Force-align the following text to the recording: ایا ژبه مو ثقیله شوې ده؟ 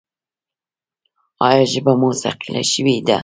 ایا 1.47 1.63
ژبه 1.71 1.93
مو 1.99 2.09
ثقیله 2.21 2.61
شوې 2.71 2.97
ده؟ 3.07 3.17